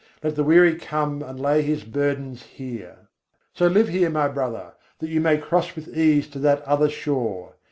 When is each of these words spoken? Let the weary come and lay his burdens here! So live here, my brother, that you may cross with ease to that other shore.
Let 0.23 0.35
the 0.35 0.43
weary 0.43 0.77
come 0.77 1.21
and 1.21 1.39
lay 1.39 1.61
his 1.61 1.83
burdens 1.83 2.41
here! 2.41 3.07
So 3.53 3.67
live 3.67 3.89
here, 3.89 4.09
my 4.09 4.29
brother, 4.29 4.73
that 4.97 5.09
you 5.11 5.21
may 5.21 5.37
cross 5.37 5.75
with 5.75 5.89
ease 5.95 6.27
to 6.29 6.39
that 6.39 6.63
other 6.63 6.89
shore. 6.89 7.53